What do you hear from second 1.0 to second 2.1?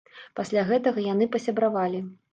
яны пасябравалі.